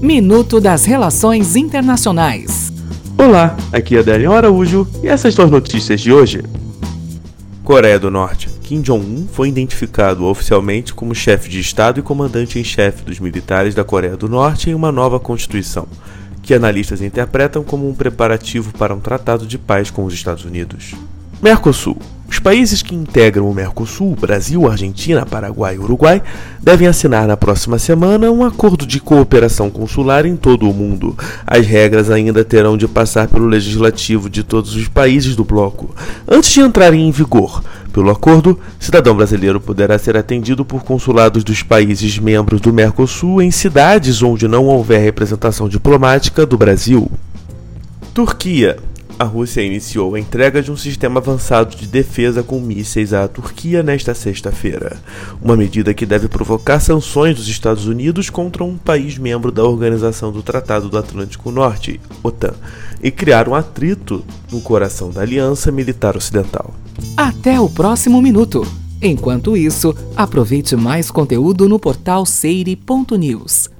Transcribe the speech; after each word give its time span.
Minuto 0.00 0.60
das 0.60 0.84
Relações 0.84 1.56
Internacionais. 1.56 2.70
Olá, 3.16 3.56
aqui 3.72 3.96
é 3.96 4.00
Adélio 4.00 4.32
Araújo 4.32 4.86
e 5.02 5.08
essas 5.08 5.32
são 5.32 5.46
as 5.46 5.50
notícias 5.50 6.02
de 6.02 6.12
hoje. 6.12 6.44
Coreia 7.64 7.98
do 7.98 8.10
Norte. 8.10 8.50
Kim 8.62 8.82
Jong-un 8.82 9.26
foi 9.26 9.48
identificado 9.48 10.26
oficialmente 10.26 10.92
como 10.92 11.14
chefe 11.14 11.48
de 11.48 11.60
Estado 11.60 11.98
e 11.98 12.02
comandante 12.02 12.58
em 12.58 12.64
chefe 12.64 13.04
dos 13.04 13.18
militares 13.18 13.74
da 13.74 13.84
Coreia 13.84 14.18
do 14.18 14.28
Norte 14.28 14.68
em 14.68 14.74
uma 14.74 14.92
nova 14.92 15.18
constituição, 15.18 15.88
que 16.42 16.52
analistas 16.52 17.00
interpretam 17.00 17.64
como 17.64 17.88
um 17.88 17.94
preparativo 17.94 18.72
para 18.74 18.94
um 18.94 19.00
tratado 19.00 19.46
de 19.46 19.56
paz 19.56 19.90
com 19.90 20.04
os 20.04 20.12
Estados 20.12 20.44
Unidos. 20.44 20.94
Mercosul. 21.42 21.96
Países 22.46 22.80
que 22.80 22.94
integram 22.94 23.50
o 23.50 23.52
Mercosul, 23.52 24.14
Brasil, 24.14 24.70
Argentina, 24.70 25.26
Paraguai 25.26 25.74
e 25.74 25.78
Uruguai, 25.80 26.22
devem 26.62 26.86
assinar 26.86 27.26
na 27.26 27.36
próxima 27.36 27.76
semana 27.76 28.30
um 28.30 28.44
acordo 28.44 28.86
de 28.86 29.00
cooperação 29.00 29.68
consular 29.68 30.24
em 30.24 30.36
todo 30.36 30.70
o 30.70 30.72
mundo. 30.72 31.18
As 31.44 31.66
regras 31.66 32.08
ainda 32.08 32.44
terão 32.44 32.76
de 32.76 32.86
passar 32.86 33.26
pelo 33.26 33.48
legislativo 33.48 34.30
de 34.30 34.44
todos 34.44 34.76
os 34.76 34.86
países 34.86 35.34
do 35.34 35.44
bloco, 35.44 35.92
antes 36.28 36.50
de 36.50 36.60
entrarem 36.60 37.08
em 37.08 37.10
vigor. 37.10 37.64
Pelo 37.92 38.10
acordo, 38.10 38.56
cidadão 38.78 39.16
brasileiro 39.16 39.60
poderá 39.60 39.98
ser 39.98 40.16
atendido 40.16 40.64
por 40.64 40.84
consulados 40.84 41.42
dos 41.42 41.64
países 41.64 42.16
membros 42.16 42.60
do 42.60 42.72
Mercosul 42.72 43.42
em 43.42 43.50
cidades 43.50 44.22
onde 44.22 44.46
não 44.46 44.66
houver 44.66 45.02
representação 45.02 45.68
diplomática 45.68 46.46
do 46.46 46.56
Brasil. 46.56 47.10
Turquia 48.14 48.76
a 49.18 49.24
Rússia 49.24 49.62
iniciou 49.62 50.14
a 50.14 50.20
entrega 50.20 50.62
de 50.62 50.70
um 50.70 50.76
sistema 50.76 51.20
avançado 51.20 51.74
de 51.74 51.86
defesa 51.86 52.42
com 52.42 52.60
mísseis 52.60 53.12
à 53.12 53.26
Turquia 53.26 53.82
nesta 53.82 54.14
sexta-feira, 54.14 55.00
uma 55.40 55.56
medida 55.56 55.94
que 55.94 56.04
deve 56.04 56.28
provocar 56.28 56.80
sanções 56.80 57.36
dos 57.36 57.48
Estados 57.48 57.86
Unidos 57.86 58.28
contra 58.28 58.62
um 58.62 58.76
país 58.76 59.16
membro 59.16 59.50
da 59.50 59.64
Organização 59.64 60.30
do 60.30 60.42
Tratado 60.42 60.88
do 60.88 60.98
Atlântico 60.98 61.50
Norte, 61.50 62.00
OTAN, 62.22 62.54
e 63.02 63.10
criar 63.10 63.48
um 63.48 63.54
atrito 63.54 64.24
no 64.50 64.60
coração 64.60 65.10
da 65.10 65.22
Aliança 65.22 65.72
Militar 65.72 66.16
Ocidental. 66.16 66.74
Até 67.16 67.60
o 67.60 67.68
próximo 67.68 68.20
minuto. 68.20 68.66
Enquanto 69.00 69.56
isso, 69.56 69.94
aproveite 70.16 70.74
mais 70.74 71.10
conteúdo 71.10 71.68
no 71.68 71.78
portal 71.78 72.24
seire.news. 72.24 73.75